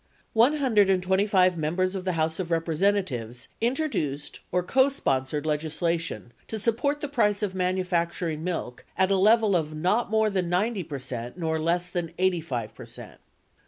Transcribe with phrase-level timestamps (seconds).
[0.33, 6.33] One Hundred and twenty five Members of the House of Representatives introduced or cosponsored legislation
[6.47, 10.83] to support the price of manufacturing milk at a level or not more than 90
[10.85, 13.19] percent nor less than 85 percent.